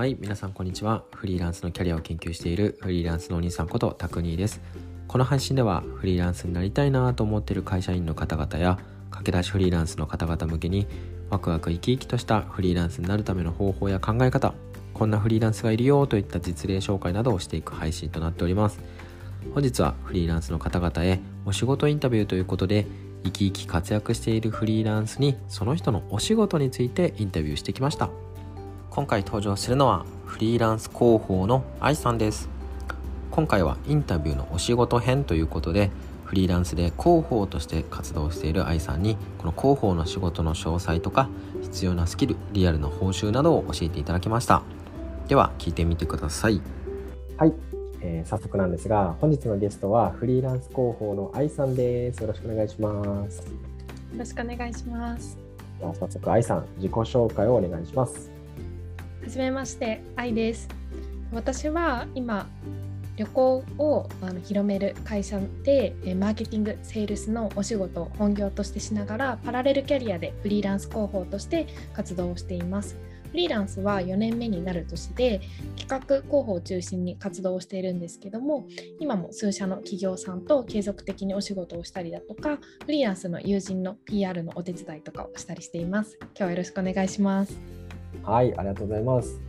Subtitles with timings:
[0.00, 1.04] はい皆さんこんにちは。
[1.14, 4.62] フリーランスのキャリアを研究しているフリーランスのお兄さんことタクニーです。
[5.06, 8.78] この配信ではフリーランスになりたいなと思っている会社員の方々や
[9.10, 10.86] 駆け出しフリーランスの方々向けに
[11.28, 14.54] ワクワク生き生きとしたフリーランスになるための方法や考え方
[14.94, 18.80] こんなフリーランスがいるよといった実例紹介などをしていく配信となっております。
[19.52, 22.86] 本日はフリーランスの方々へお仕事インタビューということで
[23.24, 28.08] 生き生き活躍しているフリーランスにその人のお仕事についてインタビューしてきました。
[28.90, 32.48] 今回登場するのはフリーランス広報の愛さんです。
[33.30, 35.92] 今回はインタビューのお仕事編ということで
[36.24, 41.28] フリーランスで広報として活動している愛さんにこの広報の仕事の詳細とか
[41.62, 44.62] 必要なスキルリアルな報酬などを教えていただきました。
[45.28, 46.60] では聞いてみてください。
[47.36, 47.54] はい、
[48.00, 52.20] えー、早速なんですが本日のゲストはフリーランス広報の愛さんです。
[52.22, 53.38] よろしくお願いします。
[53.38, 53.44] よ
[54.18, 55.50] ろしくお願いします。
[55.80, 58.29] では早速愛さん自己紹介をお願いします
[59.22, 60.68] はじめまして、愛です。
[61.30, 62.48] 私は今、
[63.16, 72.96] 旅行をあの広める会社でマーケティング、セールスのお仕事を本業としてしながらパラレルキャリアでフリーランス広報として活動をしています。
[73.30, 75.40] フリーランスは4年目になる年で
[75.76, 78.66] 企画広報を中心に活動をしているんですけども
[78.98, 87.79] 今も数社の企業さんと継続的にお仕事をしたりだとかフリーランスの友人の PR のお手伝いとかをしたりしています今日はよろしくお願いします
[88.22, 89.40] はい、ありがとうございます。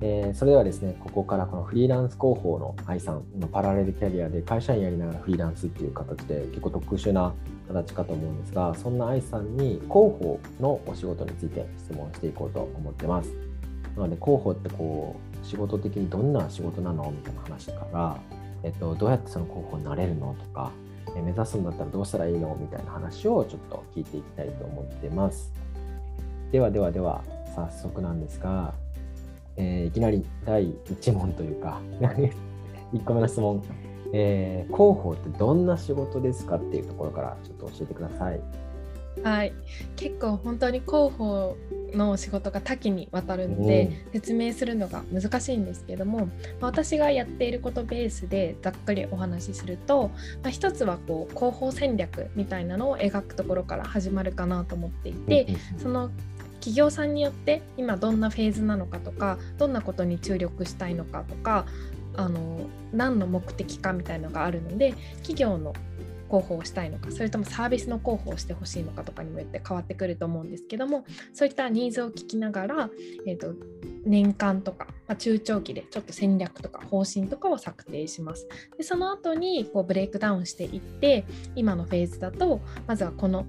[0.00, 7.32] えー、それではですね、ここからこのフリーランス広報の愛さんのパラレルキャリアで会社員やりながらフリーランスっていう形で結構特殊な
[7.68, 13.30] 形かと思うんですが、そんな愛さんに広報のお仕事について質問していこうと思ってます。
[13.96, 18.16] なので広報ってこう仕事的にどんな仕事なのみたいな話から、
[18.62, 20.70] えっと、どうやってその広報になれるのとか、
[21.16, 25.52] え目指すんだったらどうしたらいいのみたいな話をちょっと聞いていきたいと思ってます。
[26.52, 27.24] ではではでは、
[27.56, 28.74] 早速なんですが、
[29.56, 31.80] えー、いきなり第1問というか
[32.92, 33.62] 1個目の質問、
[34.12, 38.40] えー、広報ってどんな仕事ですかっていうところからちょっと教えてください。
[39.22, 39.54] はい、
[39.96, 41.56] 結構本当に広報
[41.94, 46.26] の仕事が多岐にわたるので、説明するのが難しいんですけども、
[46.60, 50.10] ま私がやっていることベースでざっくりお話しすると、
[50.42, 55.46] まあ、一つはこう広報戦略みたいなのを描くところから始まるかなと思っていて、
[55.78, 56.10] その
[56.66, 61.64] 企業さんによって今どんなフェーズなのかとかどんなことに注力したいのかとか
[62.16, 62.58] あの
[62.92, 65.74] 何の目的かみたいのがあるので企業の
[66.28, 72.90] 広報をしたいのかそれともサービスの広報をしてほしいのかとかにもよって変わってくると思うんですけどもそういったニーズを聞きながら、
[73.28, 73.54] えーと、
[74.04, 78.48] 年間とか、まあ、中長期でちょっと戦略とか方針とかを策定します。
[78.76, 83.46] でその後にこうブレイクダウンしていって今のフェーズだとまずはこの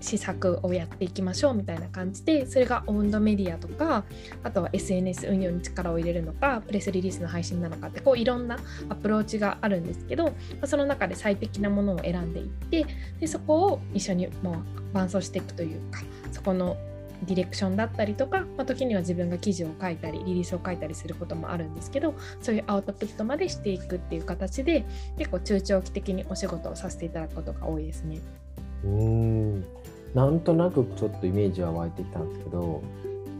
[0.00, 4.04] 施策をやっていきましょうみたいな感じでそれがオウンドメディアとか
[4.42, 8.58] あとは SNS 運用に力を入れるのかプレスリリースの配信なのかってこういろんな
[8.88, 10.32] アプローチがあるんですけど、
[10.64, 12.86] その中で最適なものを選んでいって
[13.20, 14.56] でそこを一緒にもう
[14.92, 16.00] 伴走していくというか
[16.32, 16.76] そこの
[17.22, 24.84] ディレクションだったりとか、まあ、時には自分が記事を書いたりリリースを書いたりすることもあるんですけどそういうアウトプットまでしていくっていう形で
[25.16, 28.20] 結構中長期的にお仕事をさせていただくことが多いですね。
[28.84, 29.64] うん。
[30.16, 32.82] なんとなくちょっとイメージは湧いてきたんですけど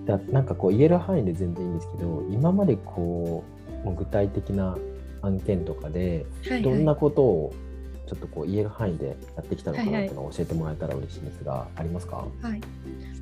[0.04, 3.42] だなんかこう言える範囲で全然いいんですけど今までこ
[3.86, 4.76] う具体的な
[5.22, 6.26] 案件とかで
[6.62, 7.54] どんなことを
[8.06, 12.60] ちょっとこう言える範囲でやってきたのかなっていうのを教えてもらえたら嬉しいんですが、はいはい、ありますか、はい。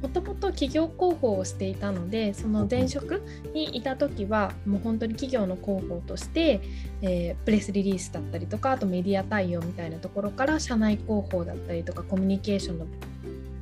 [0.02, 3.22] もともと企業広報をしていたのでその前職
[3.54, 6.60] にいた時はもう本当に企業の広報として、
[7.00, 12.86] えー、プレスリリースだったりとかあとメディア対応みたいなところから社内広報だったりとかコミュニケーションの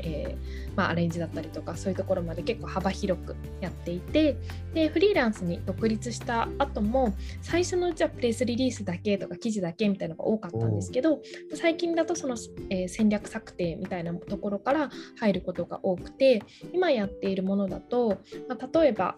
[0.02, 4.36] えー、まあ、アレンジだったりとかそういうところまで結構幅広くやっていて
[4.74, 11.20] でフリーランスに独立した後も最初のうちはプレスリリースだけとか記事だけみたいなのが多かったんですけど
[11.54, 12.36] 最近だとその、
[12.70, 18.18] えー、戦略策定みたいなところから入ることが多くて今やっているものだと、
[18.48, 19.16] まあ、例えば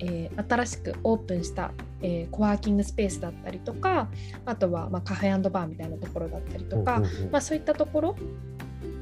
[0.00, 1.72] えー、新しくオープンした、
[2.02, 4.08] えー、コワーキングスペースだったりとか
[4.46, 8.16] あとは、まあ、カフェバーみたいなところだったりとか、まあ、そういったところ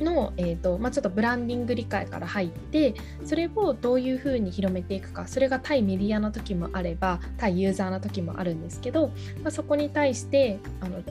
[0.00, 9.08] の、えーとまあ、ちょっとブランディング理解から入ってそれをどういうふうに広めていくかそれが対メディアの時もあれば対ユーザーの時もあるんですけど、
[9.42, 11.02] まあ、そこに対してあの、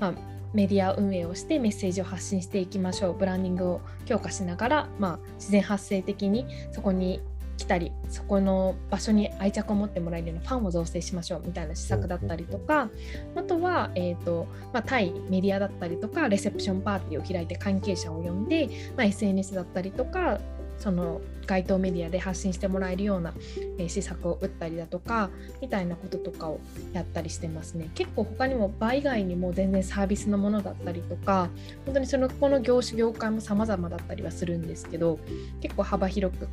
[0.00, 0.14] まあ、
[0.52, 7.20] メディア運営をしてメッセージを発信していきましょうブランディングを強化しながら、まあ、自然発生的にそこに
[7.56, 12.90] 来たりそこの場所に愛着を持ってもらえるようなファンを造成しましょうみたいな施策だったりとか、
[13.36, 20.40] あとは、えーとまあ、対メディアだったりとかレセプションパーティーを開いて関係者を呼んで、まあ、SNS だったりとか
[20.78, 23.32] その街頭メディアで発信してもらえるような、
[23.78, 25.30] えー、施策を打ったりだとか
[25.60, 26.60] みたいなこととかを
[26.92, 27.90] やったりしてますね。
[27.94, 31.48] 結構他にも場以外にも全然サービスのものだったりとか
[31.84, 35.18] 本当にそのこの業種業界も様々だったりはするんですけど
[35.60, 36.46] 結構幅広く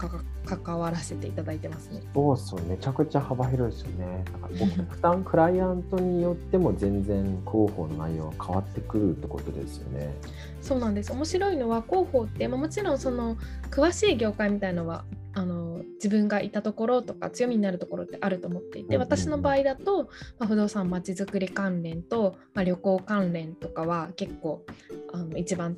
[0.46, 2.02] 関わらせていただいてますね。
[2.14, 4.24] そうそうめちゃくちゃ幅広いですよね。
[4.26, 10.14] だから負担クライアントによっても全然広報の内容は変わってくるってことですよね。
[10.62, 11.12] そうなんです。
[11.12, 13.36] 面白いのは広報って、まあ、もちろんその
[13.70, 24.66] 詳しい業界みたいのはあの自分がいたところとか強みになるところってあると思っていて、私の場合だと、まあ、不動産まちづくり関連と、まあ、旅行関連とかは結構
[25.14, 25.78] あの一番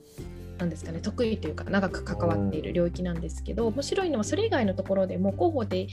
[0.58, 5.88] なんですかね得意というか長く関わっている領域なんですけど面白いのはそれ以外のところでも広報で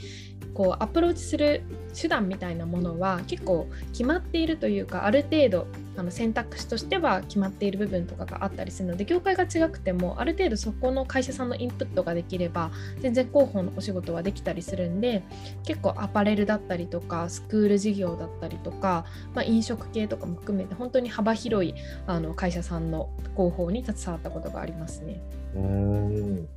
[0.55, 1.63] こうアプローチする
[1.99, 5.67] 手段みたいなものは結構決まっているというかある程度
[6.01, 12.71] あの選択肢としては決まっている部分とかがあったりするので業界が違くてもある程度そこの会社さんのインプットができれば
[13.01, 15.23] 全然広報のお仕事はできたりするんで
[15.63, 19.05] 結構アパレルだったりとかスクール事業だったりとか、
[19.35, 21.75] まあ、飲食系とかも含めて本当に幅広い
[22.07, 25.21] あの会社さんの広報に携わったことがありますね。
[25.55, 26.49] うん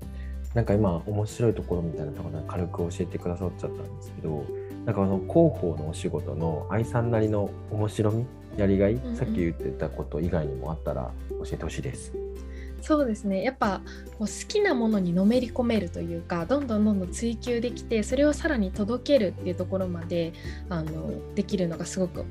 [0.53, 4.45] なんか今面白いところみたいなところ軽く教えてくださっちゃったんですけど
[4.85, 8.25] なんかあの広報のお仕事の愛さんなりの面白み
[8.57, 12.13] やりがい、うんうん、さっき言ってたこと以外にもあったら教えてほしいです。
[12.81, 13.79] そうですねやっぱ
[14.19, 20.33] こう好きなものにのめり込めるというかどんどんどんどん追求できてそれをさらに届けるっていうところまで
[20.67, 22.25] あのできるのがすごく、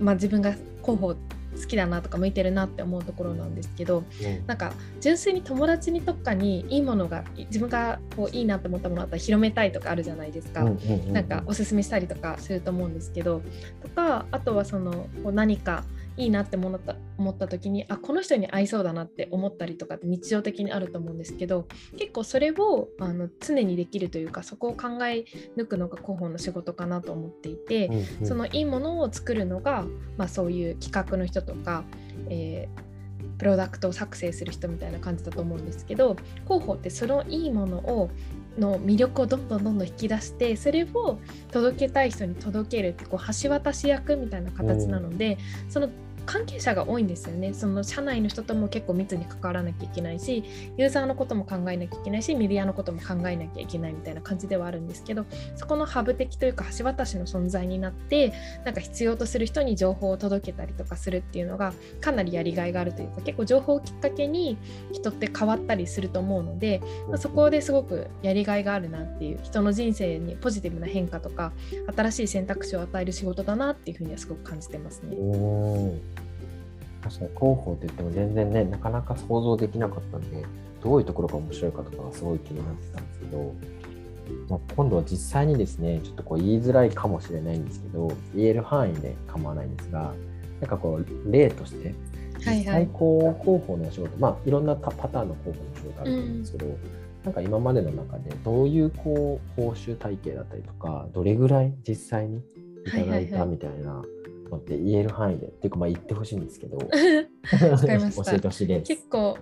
[0.00, 1.14] まあ、自分が広報
[1.56, 10.64] 好きだなとか向いてるなって思うところなんですけど、うん、なんか純粋に友達に特化にいいものが自分がこういいなと思ったものだったら広めたいとかあるじゃないですか、
[11.12, 13.42] なんかおすすめしたりとかすると思うんですけど
[13.82, 15.84] とかあとはそのこう何か
[16.16, 21.66] いいなって思った思った時にあこの人に合いそうだなって思ったりとかって日常的にあると思うんですけど
[21.98, 25.24] 結構それをあの常にできるというかそこを考え
[25.56, 29.84] 抜くのが広報の仕事かなと思っていて、うんうん、そのいいものを作るのが、
[30.16, 31.84] まあ、そういう企画の人とか、
[32.28, 38.10] えー、プロダクトを作成する人みたいな感じだと思うんですけど広報ってそのいいものを
[38.58, 41.18] の魅力をどんどんどんどん引き出してそれを
[41.52, 45.38] 届けたい人に届けるってこう橋渡し役みたいな形なので、
[45.68, 45.90] その
[46.26, 50.44] 関係者が多いんですよねその社内の人とも結構密に関わらなきゃいけないし
[50.76, 55.24] ユーザーのことも考えなきゃいけないしメディアのことも考えなきゃいけないみたいな感じではあるんですけど
[55.54, 58.32] そこのハブ的というか橋渡しの存在になって
[58.64, 64.58] なんか必要とする人に情報を届けたりとかするっていうのがかなりやりがいがあるというか結構情報をきっかけに
[64.92, 71.52] 人って変わったりすると思うので、まあ、そこですごくやりがいがあるなっていう人の人生にポジティブな変化とか
[71.94, 75.16] 新しい選択肢を与える仕事だなっていうふうにはすごく感じてますね。
[77.06, 80.44] 確かに広報って言っても全然ね、なかなか想像できなかったんで、
[80.82, 83.54] どういうところが面白いかとかがすごい気になってたんですけど、
[84.48, 90.14] まあ、今度は実際にですね、ちょっとこう言いづらいかもしれないんですけど、言える範囲で構わないんですが、
[90.60, 91.94] なんかこう例として、
[92.38, 96.76] 実際こう広報の仕事、まあいろんなパターンの広報の仕事あると思うんですけど、うん、
[97.24, 102.38] なんか今までの中でどういうこう報酬体系だったりとか、どれぐらい実際に
[102.86, 104.04] いただいたみたいな
[104.48, 106.88] のって言える範囲でっていうかまあ言ってほしいんですけど 教
[108.32, 108.88] えてほしいです。
[108.88, 109.38] 結構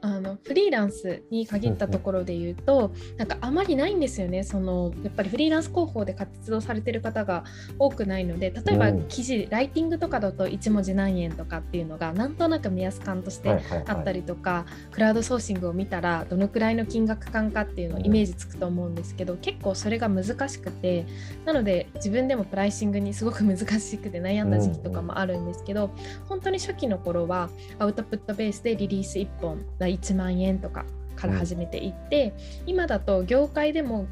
[0.00, 0.09] あの
[0.44, 4.42] フリーランスに限ったところで言うと、うんうん、なんかあまりないんですよね。
[4.42, 7.44] そのやっぱりフリーランス広報で活動されてる方が
[7.78, 21.06] 多くないので例えば記事、うん、ライティングとかだと1文字何円とかっていうのがなんとなく目安感としてあったりとか、はいはいはい、クラウドソーシングを見たらどのくらいの金額感かっていうのをイメージつくと思うんですけど、結構それが難しくて
[21.44, 25.90] なので自分でもプライシングにすごく難しくて悩んだ時期とかもあるんですけど、
[26.28, 30.84] 本当に初期の頃はアウトプットベースでリリース1本1万円とか
[31.16, 32.34] から始めていって、
[32.64, 34.06] うん、今だと業界でも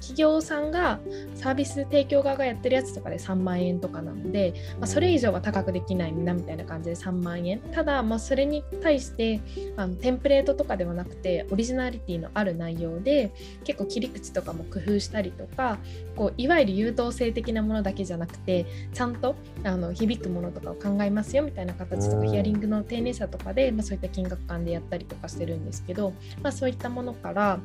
[0.00, 1.00] 企業さんが
[1.34, 9.40] サービス提供側がやってるやつとかで3万円とかなので、まあ、それ以上は高くできないなみたいな感じで3万円ただ、まあ、それに対して
[9.76, 13.32] あのテンプレートとかではなくてオリジナリティのある内容で
[13.64, 15.78] 結構切り口とかも工夫したりとか
[16.16, 26.12] こういわゆる優等生的なものだけじゃなくてちゃんとあの響くものとかを考えますよみたいな形とかヒアリングの丁寧さとかで、まあ、そういった金額感でやったりとかしてるんですけど、
[26.42, 27.60] まあ、そういったものからあ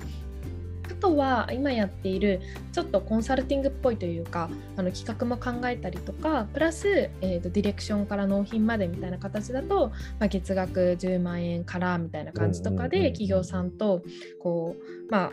[1.03, 2.39] とは今やっている
[2.71, 14.01] ちょっとコンサルティングっぽいというかあの企画も考えたりとかプラス、えーと、ディレクションから納品までみたいな形だと、まあ、月額10万円からみたいな感じとかで企業さんと
[14.41, 15.31] こうまあ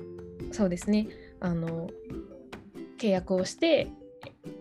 [0.51, 1.07] そうですね。
[1.39, 1.89] あの
[2.99, 3.89] 契約をして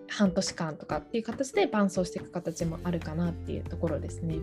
[0.10, 4.38] 半年間とかっていう形で伴走していく形もあるかなっていうところですね。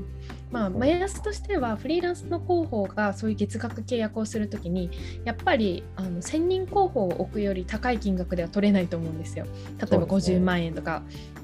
[0.50, 4.90] まあ、目安としてはフリーランスの広報がそういう月額契約をするときに
[5.24, 9.44] やっぱりあの1000人広報を置くより高い金額では取れないと思うんですよ。
[9.44, 11.02] 例えば50万円とか。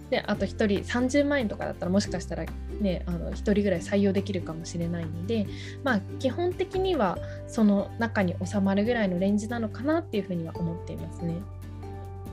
[0.09, 2.45] で、ね、あと1人30万円とかだったらもしかしたら
[2.81, 5.47] ねあの1人ぐらい採用できるかもしれないので
[5.85, 7.19] まあ基本的には
[7.49, 11.37] その中に収まるぐらいのレンジなのかなっていうふうには思っていますね。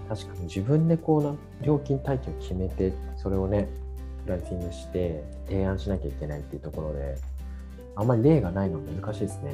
[0.10, 3.70] 確かに自分でこうな料金体系を決めてそれをね
[4.25, 7.16] プライシングして提案しなきゃいけないっていうところで
[7.96, 9.54] あんまり例がないのは難しいですね。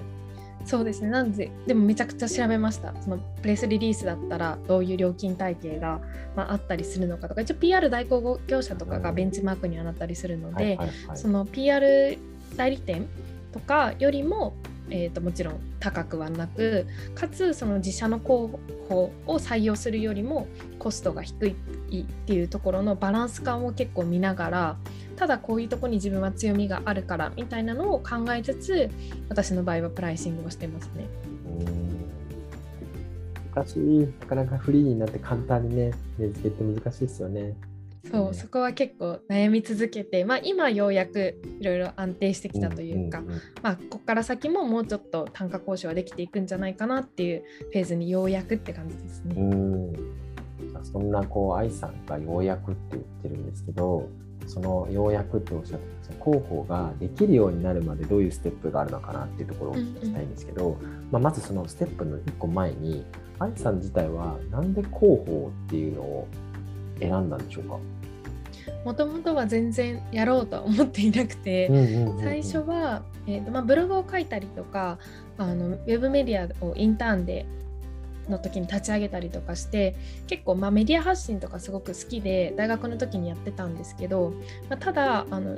[0.64, 1.10] そうですね。
[1.10, 2.94] なんででもめちゃくちゃ調べました。
[3.02, 6.00] そのプレスリリースだったらどういう料金体系が、
[6.36, 10.80] まあ、あったりするのかとか一応 PR 代行業者とかがベンチマークにはなったりするので、
[11.14, 12.18] その PR
[12.56, 13.08] 代理店
[13.52, 14.56] とかよりも
[14.90, 21.56] えーと、もちろん高くはなくかつその自社の候補を採用するよりもコストが低
[21.90, 24.78] いっていうところのバランス感を結構見ながら
[25.16, 28.90] ただこういうとこに自分は強みがあるからみたいなのを考えつつ
[29.30, 31.08] 私の場合はプライシングをしてますね。
[33.56, 37.54] 難しいなかなかフリーになって簡単にね値付けって難しいですよね。
[38.12, 43.24] そう、そこは結構悩み続けて、まあ、今ようやくいろいろ安定してきたというか、
[43.62, 49.36] まあ、ここから先ももうちょっと単価交渉はできていくんじゃないかなっていうフェーズにようやくって感じですね。
[49.36, 50.26] うん。
[50.84, 54.08] そんなこう愛さんがようやくって言ってるんですけど
[54.48, 55.86] そのようやくっておっしゃって
[56.24, 63.04] 広報ができるようになるまでどういうステップがあるのかなっていうところを聞きたいんですけど、うんうん、まあ、まずそのステップの1個前に
[63.40, 66.28] 愛さん自体はなんで広報っていうのを
[67.00, 67.80] 選んだんでしょうか？
[68.86, 71.68] もともとは全然やろうとは思っていなくて、
[72.22, 75.00] 最初は、えーとまあ、ブログを書いたりとか
[75.38, 77.48] あのウェブメディアをインターンで
[78.30, 79.96] の時に立ち上げたりとかして
[80.28, 84.34] 結構まあメディア発信とかすごく好きで大学の時にやってたんですけど、
[84.70, 85.58] まあ、ただあの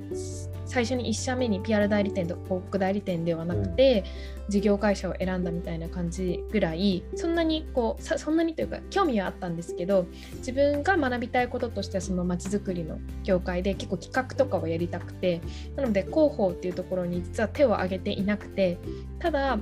[0.65, 4.03] 最初に1社目に PR 代理店とか広告代理店ではなくて、
[4.49, 10.07] 事業会社を選んだみたいな感じぐらいそんなにこうそんなにというか興味はあったんですけど
[10.37, 15.41] 自分が学びたいこととしてはそのまちづくりの業界で結構企画とかをやりたくて
[15.75, 18.77] なので広報っていうところに実は手を挙げていなくて
[19.19, 19.59] ただ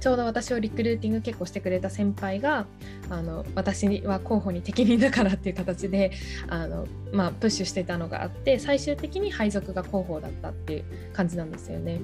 [0.00, 2.66] ちょうど私をリクルーティング結構してくれた先輩が
[3.10, 6.12] あの私は候補に適任だからっていう形で
[6.48, 12.00] あの、まあ、プッシュしてたのがあって最終的に配属が広報だったっていう感じなんですよね。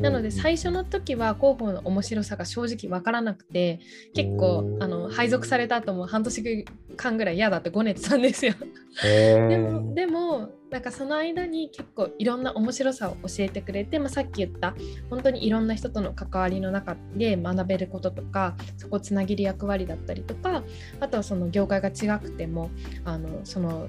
[0.00, 3.80] なので最初の時は広報の面白さが正直分からなくて
[4.14, 6.64] 結構あの配属された後も半年
[6.96, 8.54] 間ぐらい嫌だってごねてたんですよ。
[9.02, 14.74] でもでもなんかその間に結構いろんな面白さを教えてくれて、まあ、さっき言った
[15.08, 20.62] 本当にいろんな人との関わりの中で学べることとかそこをつなげる役割だったりとか
[21.00, 22.70] あとはその業界が違くても
[23.04, 23.88] あのその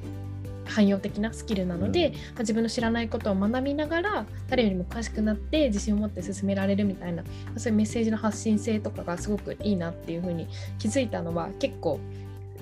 [0.69, 11.99] 汎用的なスキルなので、うん、まあ、自分の知らないことを学びながら誰よりも詳しくなって自信を持って進められるみたいな、まあ、そういうメッセージの発信性とかがすごくいいなっていうふうに気づいたのは結構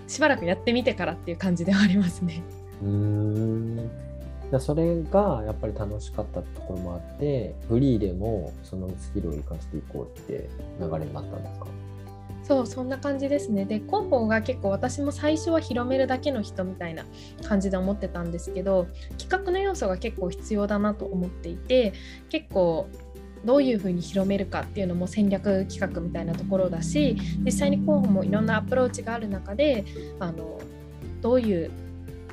[0.07, 2.41] しばらくやってみてからっていう感じではありますね。
[4.51, 10.50] うんそれがやっぱり楽しかったところもあってフリーでもそのスキルを生かしていこうって
[10.80, 11.68] 流れになったんですか？
[12.44, 13.66] そうそんな感じですね。
[13.66, 17.04] で広報が結構私も最初は広めるだけの人みたいな
[17.46, 18.88] 感じで思ってたんですけど
[19.18, 21.92] 企画の要素が結構必要だなと思っていて
[22.30, 22.88] 結構
[23.44, 29.84] どういうふうに広めるかっていうのも戦略企画みたいなところだし実際に広報もいろんなアプローチがある中で
[30.20, 30.60] あの
[31.22, 31.70] どういう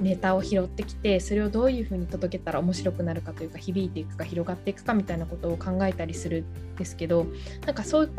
[0.00, 7.26] ネタを拾ってきてそれをどういうふうに届けたら面白くなるかというか響いていくか広がっていくかみたいなことを考えたりするんですけど
[7.66, 8.10] なんかそういう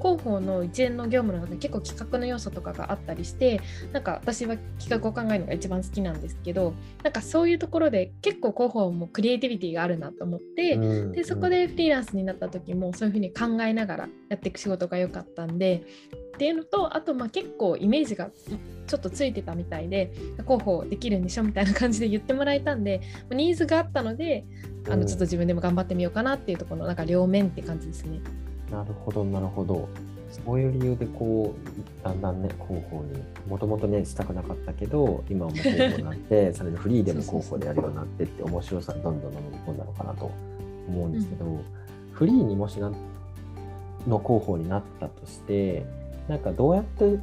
[0.00, 3.60] 広報の一連の業務の中で結構企画の要素とかがあったりして
[3.92, 6.72] なんか私は企画を考えるのが一番好きなんですけど
[7.02, 15.82] なんかそういうところで結構広報もクリエイティビティがあるなと思って、うん、でそこでフリーランスになった時もそういうふうに考えながらやっていく仕事が良かったんで
[16.40, 18.30] っていうのとあとまあ結構イメージが
[18.86, 20.10] ちょっとついてたみたいで
[20.44, 24.46] 広報できるんでしょみたいな感じで言ってもらえたんでニーズがあったので
[24.88, 28.20] あのちょっと自分でも頑張ってみようかなっていうところのなんか両面って感じですね。
[28.72, 29.86] なるほどなるほど。
[30.30, 40.30] そういう理由でこうだんだんね広報にもともとねしたくなかったけど今はもう広報になって それでフリーでも広報でやるようになってって面白さどんどん飲み込んだのかなと
[40.88, 41.60] 思うんですけど、うん、
[42.12, 42.90] フリーにもしな
[44.06, 45.84] の広報になったとして
[46.30, 47.18] なんかどうやって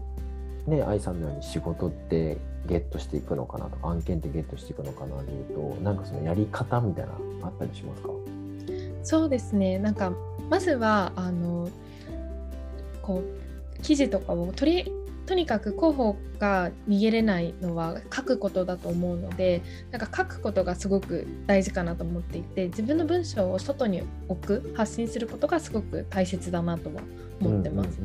[0.67, 2.37] ね愛さんのように仕事って
[2.67, 8.09] ゲットしていくのかなとか案件ってゲットしていくのかなでいうとなんかそのやり方みたいなあったりしますか？
[9.03, 9.79] そうですね。
[9.79, 10.11] なんか
[10.49, 11.69] まずはあの
[13.01, 14.91] こう記事とかを取り
[15.25, 19.61] とにかく広報が逃げれないのは書くことだと思うので
[19.91, 27.01] なんか書くことがすごく大事かなと思っていて自分の文章を外に置く発信することがすごく大切だなとは
[27.41, 28.00] 思ってます。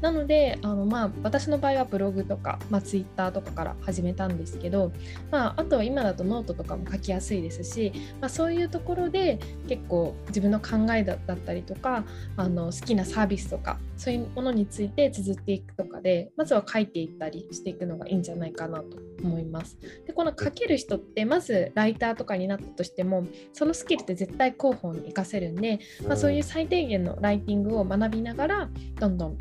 [0.00, 4.92] なのであの、まあ、私の場合はブログとか、まあ、ツイッターとかから始めたんですけど、
[5.30, 9.38] まあ、あとは今だとノートとかも書きやすいですし、まあ、そういうところで
[9.68, 12.04] 結構自分の考えだったりとか
[12.36, 19.78] あの好きなサービスとかそういうものについて綴っていくとかでまずは書いていったりしていくのがいいんじゃないかなと思います。
[20.06, 29.38] でこの書ける人ってまずライターとかになったとしてもそのスキルって絶対広報に活かせるんで、まあ、そういう最低限のライティングを学びながらどんどん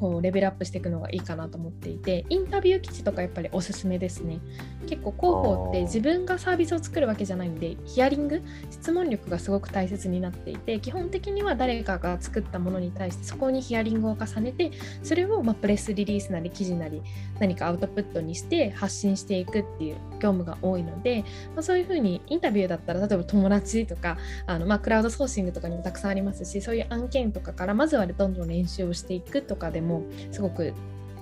[0.00, 4.40] こうレベルアップしていくのがいいかなと思っていてインタビュー記事とかやっぱりおすすめですね。
[4.86, 17.02] 結構広報って自分がサービスを作るわけじゃないんでヒアリング質問力がすごく大切になっていて基本的には誰かが作ったものに対してそこにヒアリングを重ねてそれをまプレスリリースなり記事なり
[17.38, 24.16] 何かアウトプットにして発信していくっていう業務が多いので、まあ、そういうふうにインタビューだったら例えば友達とか
[24.46, 30.72] あの、まあ、クラウドソーシングとかにもたくさんありますしそういう案件とかからまずはどんどん練習をしていくとかでももすごく、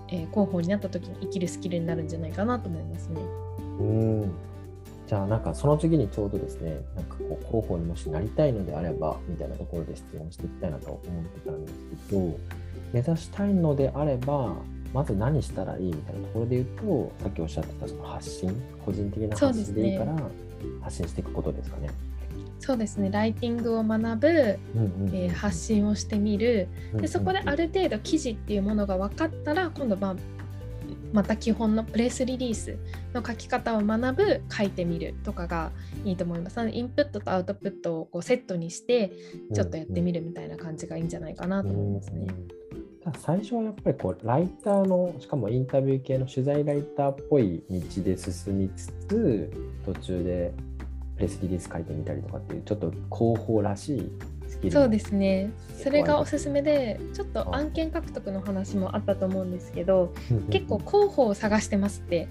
[0.09, 3.21] えー、広報になった時に生きるスキルになるんじゃないかなと思いますね。
[3.81, 4.49] うん
[5.09, 11.75] じゃあなんかその次にちょうどですね、なんかこう広報にもしなりたいのであればみたいなところで質問していきたいなと思ってたんです
[12.11, 12.39] けど、
[12.93, 14.55] 目指したいのであれば、
[14.93, 20.15] まず何したらいいみたいなところで言うと、さっきおっしゃってたその発信、個人的な発信でいいから
[20.83, 21.89] 発信していくことですかね。
[22.59, 23.11] そうですね。
[23.11, 26.69] ライティングを学ぶ、えー、発信をしてみる。
[26.95, 30.17] でそこである程度記事っていうものが分かったら今度まあ
[31.13, 32.77] また基本のプレスリリース
[33.15, 35.71] の書き方を学ぶ書いてみるとかが
[36.05, 36.61] いいと思います。
[36.69, 39.13] インプットとアウトプットをこうセットにして
[39.55, 42.27] ちょっとやってみるみたいな感じがいいんじゃないかなと思いますね。
[43.17, 49.51] 最初はやっぱりこうライターのしかもインタビュー系の取材ライターっぽい道で進みつつ
[49.87, 50.53] 途中で
[51.19, 54.13] プレスリリース書いてみたりとかっていうちょっと広報らしい
[54.47, 54.73] スキル。
[54.73, 55.51] そうですね。
[55.77, 60.13] それがおすすめでちょっと案件獲得の話もあったと思うんですけど
[60.51, 62.29] 結構広報を探してますって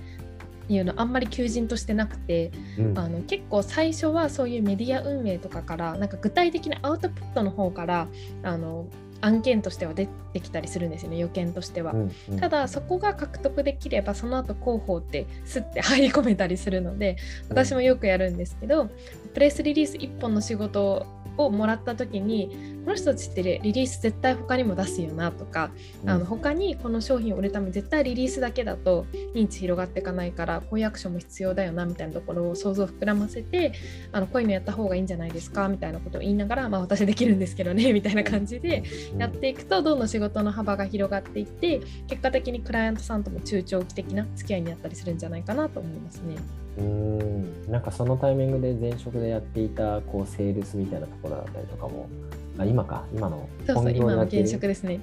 [0.70, 8.08] いうのあんまり求人としてなくて、うん、あの結構最初はそういうメディア運営とかからなんか具体的なアウトプットの方から
[8.44, 8.88] あの
[9.22, 17.18] 案件としては出てきたりするんですよね予見としては、うんうん、ただそこが獲得できればその後広報ってすって入り込めたりするので
[17.50, 18.90] 私もよくやるんですけど、
[19.34, 21.06] プレスリリース1本の仕事
[21.38, 25.72] をもらった時にこの人たちってリリース絶対他にも出すよなとか、
[26.04, 33.74] うん、あの他にこの商品を売るために絶対リリースだけだと認知広がっていかないからこういうアクションも必要だよなみたいなところを想像を膨らませて
[34.12, 38.84] あのこういうのやった方がいいんじゃないですかみたいなことを言いながら、まあ、私できるんですけどね みたいな感じで
[39.18, 46.67] やっていくとどんどん仕事の幅が広がっていって結果的にクライアントさんとも中長期的な付き合いになったりするんじゃないかなと思いますね。
[46.78, 47.72] うん。
[47.72, 52.10] なんかそのタイミングで前職でやっていたこうセールスみたいなところだったりとかも
[52.58, 55.00] あ今か今のそうそう今の現職ですね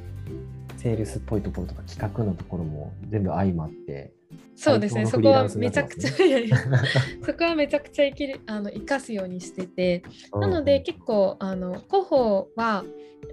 [0.84, 4.12] セールスっぽいところとか企画のところも全部相まって
[4.54, 6.10] そうですね、そこはめちゃくちゃ、
[7.24, 12.84] そこはめちゃくちゃ生きるあの生かすようにしてて、なので結構あの広報は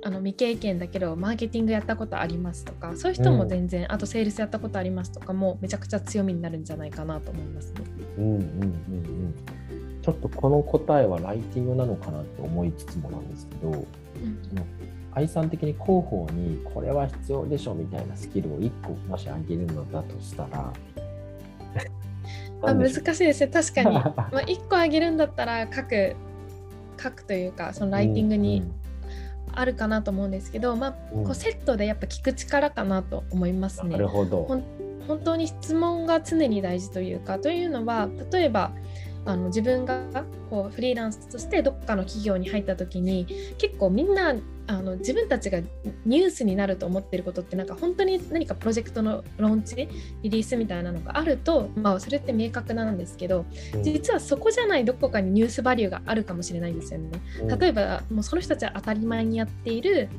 [0.04, 7.82] あの未経験だけどマーケティングやったことありますとかそういう人も全然、うん、あとセールスやったことありますとかもめちゃくちゃ強みになるんじゃないかなと思いますね。
[8.18, 9.36] うんうんうんうん
[10.02, 13.86] ちょっとこの答えはライティングなのかなって思いつつもなんですけど、うん、
[15.14, 20.74] 愛さん的に広報にこれは必要でしょみたいなスキルを1個もしあげるのだとしたら。
[22.64, 23.46] あ難しいです。
[23.46, 26.16] ね確かに、 まあ、1個あげるんだったら書く
[27.02, 28.64] 書くというかそのライティングに
[29.54, 33.94] あるかなと思うんですけど、まあ、こうセットでやっぱ聞く力かなと思いますね。
[33.94, 34.44] なるほど。
[35.08, 38.72] 本当に質問が常に大事というかというのは例えば
[39.26, 40.04] あの自分が
[40.50, 44.36] こうフリーランスとしてどっかの企業に入った時に結構みんな
[44.68, 45.60] あの自分たちが
[46.06, 49.90] ニュースになると思ってることってなんか本当に何かプロジェクトのローンチリ
[50.24, 53.46] リースみたいなのがあると、まあ、それって明確なんですけど
[53.84, 57.10] 実はそこじゃないどこかにニュースバリューがあるかもしれないんですよね。
[57.60, 60.10] 例えばもうその人たちは当たり前にやっている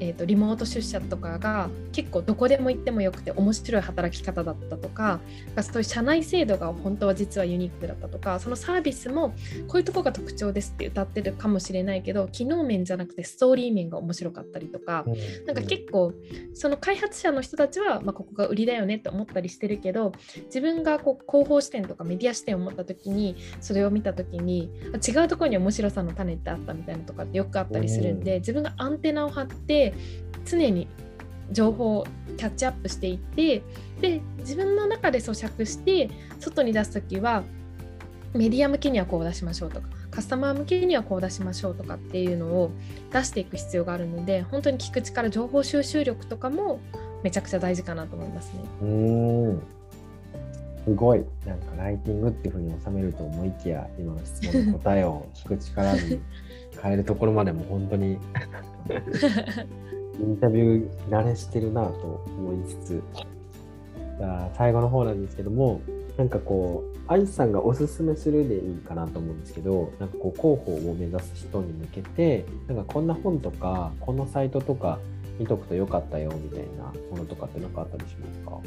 [0.00, 5.20] えーと、リモート出社とかが結構どこでも行ってもよくて面白い働き方だったとか
[5.62, 9.34] そういう社内制度が本当は実はユニークだったとかそのサービスも
[9.68, 16.14] こういうとこが特徴ですって歌ってるかもしれないけど機能面じゃなくてストーリー面が面白かったりとか、うん、なんか結構
[16.54, 20.12] その開発者の人たちは、まあ、ここが売りだよねって思ったりしてるけど
[20.46, 24.70] 自分がこう広報視点とかメディア視点を持った時にそれを見た時に
[25.06, 29.89] 違うところに面白さの種ってあったみたいなとかってよくあったりするんで、自分がアンテナを張って
[30.44, 30.88] 常に
[31.52, 33.62] 情報をキャッチアップしていって
[34.00, 37.42] で自分の中で咀嚼して外に出す時は
[38.32, 42.70] メディア向けにはこう出しましょうとかカスタマー向けにはこう出しましょうとかっていうのを
[43.12, 46.80] 出していく必要があるので本当に聞く力情報収集力とかも
[47.22, 48.60] めちゃくちゃ大事かなと思いますね。
[48.82, 49.62] うん
[50.84, 56.20] すごいなんかライティングっていうふうに収めると思いきや今の質問の答えを聞く力に
[56.82, 58.18] 変えるところまでも本当に
[60.18, 63.02] インタビュー慣れしてるなと思いつつ。
[64.18, 65.80] じゃあ最後の方なんですけども
[66.18, 74.98] なんかこう愛さんがおすすめするでいいかなと思うんですけどなんかこう広報を目指す人に向けてなんかこんな本とかこのサイトとか
[75.38, 78.58] 見とくとよかったよみたいなものとかって何かあったりしますか？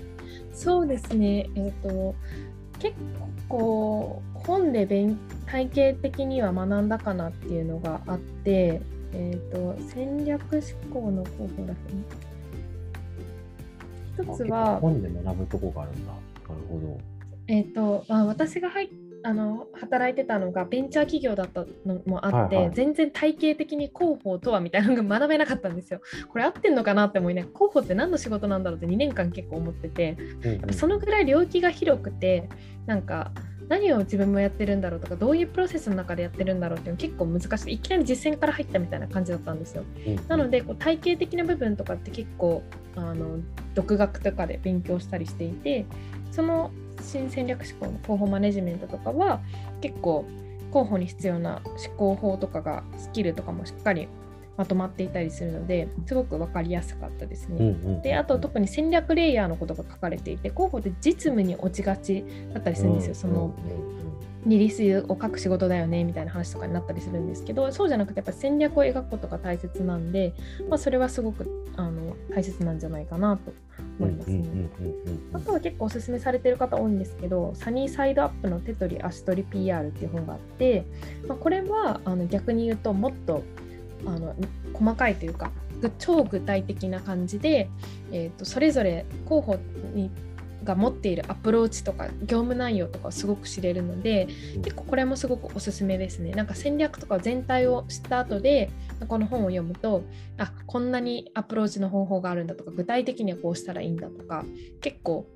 [0.52, 2.16] そうですね、えーと、
[2.84, 2.96] 結
[3.48, 8.82] 構本で勉体系的には学んだかなっていうのがあって、
[9.14, 10.62] えーと、戦略思
[10.94, 11.94] 考の方法だけ？
[11.94, 12.04] ね。
[14.26, 16.12] 一つは本で学ぶとこがあるんだ。
[16.12, 16.22] なる
[16.70, 17.00] ほど。
[17.48, 18.90] えっ、ー、とあ私が入っ
[19.26, 26.02] あの働いてたのがベンチャー企業だったのもあって、はいはい、全然体系的に広報とはみたいなのが学べなかったんですよ。
[26.28, 32.50] これ合ってんのかなって思いね広報って何の仕事なんだろうって2年間結構思ってて、うんうん、そのぐらい領域が広くて
[32.86, 33.32] なんか
[33.70, 39.84] 何を自分もやってるんだろうとかどういうプロセスの中でやってるんだろうっていうの結構難しいいきなり実践から入ったみたいな感じだったんですよ。
[40.06, 42.64] うんうん、なのでこう体系的な部分とかって結構
[42.96, 43.40] あの
[43.74, 45.86] 独学とかで勉強したりしていて
[46.32, 49.42] その新戦略思考の広報マネジメントとかは
[49.82, 50.26] 結構
[50.70, 54.08] 広報に必要な思考法とかがスキルとかもしっかり
[54.58, 57.58] まとまっていたりするのですごく分かりやすかったですね。
[57.60, 63.16] うんうん、であと特に戦略レイヤーのことが書かれていて広報って実務に落ちがちだったりするんですよ。
[63.16, 63.54] その
[64.46, 70.34] リリースを書く仕事だよねみたいな話とかになったりするんですけどそうじゃなくてやっぱ戦略を描くことが大切なんで、
[70.70, 73.54] まあ、それはすごくあの大切なんじゃないかなと
[74.00, 74.70] 思いますね。
[75.34, 80.86] あとは結構おすすめされてる方多いんですけどサニーサイドアップの手取り足取り PR っていう本があって、
[81.28, 83.44] まあ、これはあの逆に言うともっと
[84.06, 84.36] あの
[84.74, 85.52] 細かいというか
[86.00, 87.70] 超具体的な感じで、
[88.12, 89.58] えーとそれぞれ候補
[89.94, 90.12] に
[90.64, 94.28] が持っているアプローチとか業務内容とかすごく知れるので
[94.64, 96.32] 結構これもすごくおすすめですね。
[96.32, 98.70] なんか戦略とか全体を知った後で
[99.08, 100.04] この本を読むと
[100.38, 104.46] あこんなにアプローチの方法があるんだとか具体的にはこうしたらいいんだとか
[104.82, 105.28] 結構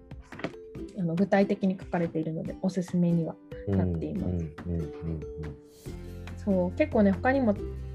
[0.97, 3.35] あの具体的に書かれているのでおすすめには
[3.67, 4.45] なっています。
[6.45, 7.53] そう結構ね他にも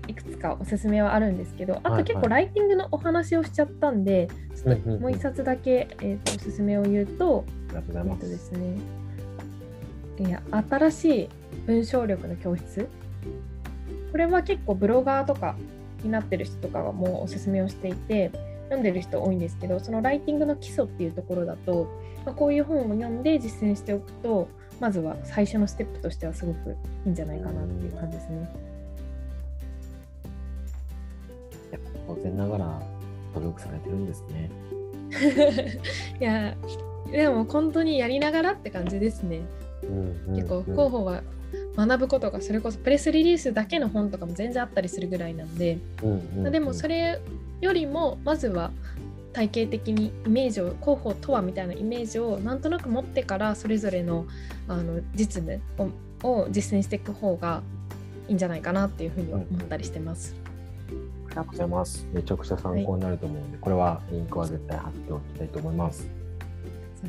[0.09, 8.29] いくつかおすすめはあるんですけどあと結構ライティングのお話をしちゃったんで、ちょっともう一冊だけ、えー、とおすすめを言うとありがとうございます。
[8.29, 8.77] ですね
[10.19, 11.29] いや新しい
[11.67, 12.89] 文章力の教室？
[14.11, 15.57] これは結構ブロガーとか
[16.03, 18.31] になってる人とかはもうおすすめをしていて
[18.65, 21.89] 読んでる人多いんですけどそのライティングの基礎っていうところだと、
[22.27, 24.49] まあ、こういう本を読んで実践しておくと
[24.81, 28.72] まずは最初のステップとしてはすごくいいんじゃないかなっていう感じですね。
[32.15, 32.83] 当然ながら
[33.35, 34.51] 努力されてるんですね。
[36.21, 36.57] いや
[37.11, 39.43] でも本当にやりながらって感じですね。
[39.83, 41.23] うん、結構広報は
[41.77, 47.21] 学ぶことがそれこそプレスリリースだけの本とかも全然あったりするぐらいなんで、うんうん、でもそれ
[47.61, 48.71] よりもまずは
[49.33, 54.27] 体系的にイメージを広報とはみたいなイメージをなんとなく持ってからそれぞれの
[54.69, 55.61] あの実務
[56.23, 57.63] を実践していく方が
[58.29, 60.42] いいんじゃないかなっていうふうに思ったりしてます。
[61.33, 62.07] りがとうございます。
[62.13, 66.09] めちゃくちゃ参考になると思うので、はい、これはリンクは絶対貼っておきたいと思います。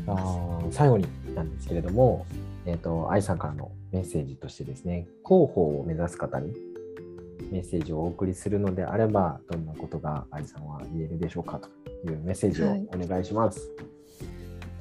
[0.07, 1.05] あ最後に
[1.35, 2.25] なんですけれども、
[2.65, 6.53] えっ、ー、と、愛さんからのメッセージとしてですね、広報を目指す方に
[7.51, 11.69] メッセージをお送りするのであれば、どんなことが愛さんは言えるでしょうかと
[12.09, 13.59] いうメッセージをお願いします。
[13.77, 13.93] はい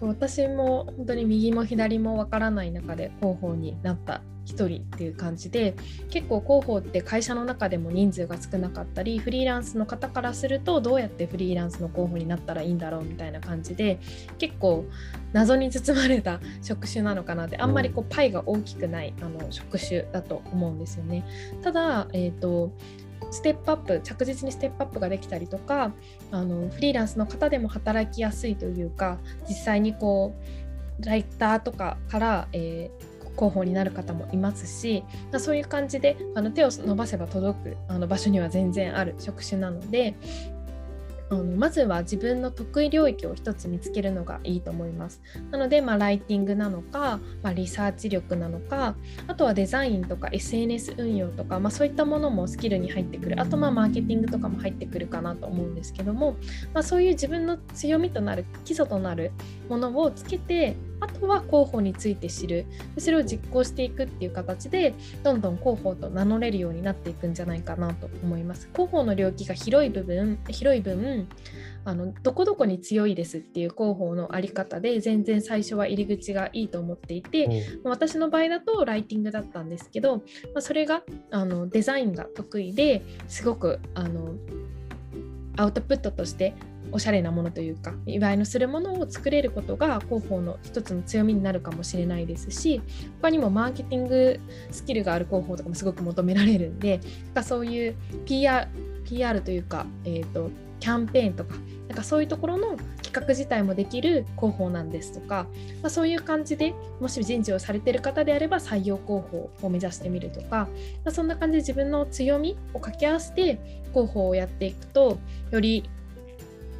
[0.02, 5.74] 私も本当に右も左もわからない中で広報になった1人っていう感じで
[6.10, 13.98] 結構広報って会社の中でも人数が少なかったりフリーランスの方からするとどうやってフリーランスの候補になったらいいんだろうみたいな感じで
[14.38, 14.84] 結構
[15.32, 21.24] 謎に包まれた 職種なのかなってあんまりこうパイが大きくないあの職種だと思うんですよね。
[21.62, 22.72] ただ、えーと
[23.30, 25.92] ステップアップ着実にステップアップができたりとか
[26.30, 30.34] あのフリーランスの方でも働きやすいというか実際にこ
[31.00, 40.14] うライターとかから、えー、広報になる方もいますしまそういう感じであの手を伸ばせば届くあの場所には全然ある職種なので
[41.32, 45.22] あのまずは自分の得意領域を一つ見つけるのがいいと思います。
[45.50, 56.36] なので、まあ、ライティングなのか、まあ、リサーチ力なのかあとはデザインとか SNS 運用とか、まあ、そういったものもスキルに入ってくるあとまあマーケティングとかも入ってくるかなと思うんですけども、
[56.74, 59.32] まあ、そういう自分の強みとなる基礎となる
[59.70, 62.64] ものをつけてあとは広報について知る。
[62.96, 68.68] それを実行していくっていう形でどんどん広報と名乗れるようになっていくんじゃないかなと思います。
[68.72, 71.26] 広報の領域が広い部分広い分
[71.84, 77.46] あのどこどこに強いですっていう広報の在り方で全然最初は入り口がいいと思っていて、
[77.82, 80.22] うん、私の場合だとライティングだったんですけど、ま
[80.58, 84.34] あ、それがあのデザインが得意ですごくあの
[85.56, 86.54] アウトプットとして
[86.92, 92.80] おしゃれなものというか祝いのするものを作れることが広報の一つの強みになるかもしれないですし
[93.20, 97.00] 他にもマーケティングスキルがある広報とかもすごく求められるんで
[97.42, 98.68] そういう PR,
[99.04, 100.50] PR というか、えーと、
[100.80, 101.54] キャンペーンとか
[101.88, 105.46] なんかそういうところの企画自体もできる広報なんですとか、
[105.82, 110.68] まあ、そういう感じでもし人事をされてる方であれば採用広報を目指してみるとか、
[111.04, 115.18] まあ、そんな感じで自分の強みを掛け合わせて広報をやっていくと
[115.50, 115.88] より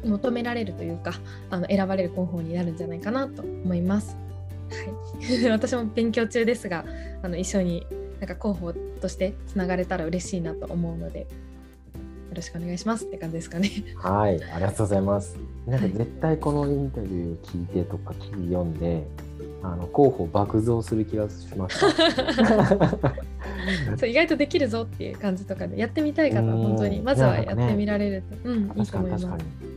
[0.03, 1.13] 求められるというか
[1.49, 4.15] あの選ばれる広報になるんじゃないかなと思います。
[4.69, 6.85] はい、 私も勉強中ですが
[7.21, 7.85] あの一緒に
[8.19, 11.25] なんか広報としてつながれたら嬉しいなと思うのでよ
[12.37, 13.69] ろしくお願いしますって感じですかね。
[13.97, 15.37] はい、ありがとうございます。
[15.67, 19.05] なんか絶対このインタビュー聞いてとか記事読んで、
[19.61, 23.13] あの候補爆増する気がしました。
[23.97, 29.27] そう意外とできるぞっていう感じとかでやってみたい方は本当にまずはやってみられると、ね、うん、いいと思います。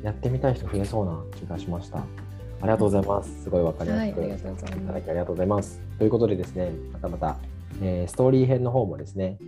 [0.02, 1.98] やってみたい人増えそうな気がしました。
[1.98, 2.04] あ
[2.62, 3.42] りがとうございます。
[3.42, 5.10] すごいわかりやすく、はい、ありがとうございます。
[5.10, 5.80] ありがとうございます。
[5.98, 7.36] ということでですね、またまた、
[7.82, 9.38] えー、ストーリー編の方もですね、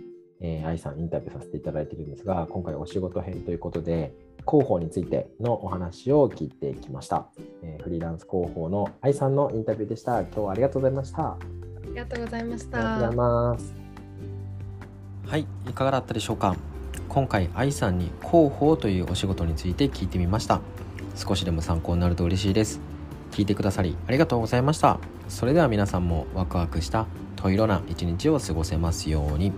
[0.41, 4.13] えー、愛さんインタビューさせていただいているんですが、今回お仕事編ということで、
[4.47, 7.27] 広報についてのお話を聞いてきました。
[7.63, 10.21] えー、フリーランス広報の愛さんのインタビューでした。
[10.21, 11.23] 今日はありがとうございました。
[11.23, 11.37] あ
[11.85, 12.77] りがとうございました。
[12.77, 13.78] ありがとうございます。
[15.29, 16.55] はい、いかがだったでしょうか？
[17.07, 20.59] 今回愛さんに広報というお仕事について聞いてみました。
[21.15, 22.79] 少しでも参考になると嬉しいです。
[23.29, 24.97] 聞いてくださりありがとうございました。
[25.27, 29.51] それでは皆さんもワクワクしたトイロな一日を過ごせますように。